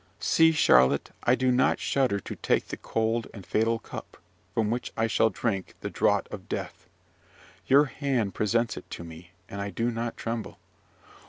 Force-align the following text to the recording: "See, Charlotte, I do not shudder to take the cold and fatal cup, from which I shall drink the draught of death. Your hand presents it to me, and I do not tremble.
"See, 0.19 0.51
Charlotte, 0.51 1.11
I 1.25 1.35
do 1.35 1.51
not 1.51 1.79
shudder 1.79 2.19
to 2.21 2.35
take 2.35 2.69
the 2.69 2.75
cold 2.77 3.27
and 3.35 3.45
fatal 3.45 3.77
cup, 3.77 4.17
from 4.51 4.71
which 4.71 4.91
I 4.97 5.05
shall 5.05 5.29
drink 5.29 5.75
the 5.81 5.91
draught 5.91 6.27
of 6.31 6.49
death. 6.49 6.89
Your 7.67 7.85
hand 7.85 8.33
presents 8.33 8.75
it 8.77 8.89
to 8.89 9.03
me, 9.03 9.29
and 9.47 9.61
I 9.61 9.69
do 9.69 9.91
not 9.91 10.17
tremble. 10.17 10.57